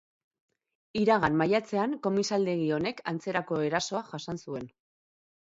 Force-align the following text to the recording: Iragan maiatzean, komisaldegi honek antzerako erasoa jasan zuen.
Iragan 1.01 1.35
maiatzean, 1.41 1.93
komisaldegi 2.07 2.65
honek 2.79 3.05
antzerako 3.13 3.61
erasoa 3.69 4.03
jasan 4.11 4.43
zuen. 4.49 4.69